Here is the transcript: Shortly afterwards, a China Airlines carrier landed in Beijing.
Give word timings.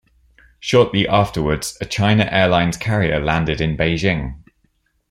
Shortly 0.59 1.07
afterwards, 1.07 1.77
a 1.79 1.85
China 1.85 2.27
Airlines 2.31 2.75
carrier 2.75 3.19
landed 3.19 3.61
in 3.61 3.77
Beijing. 3.77 4.39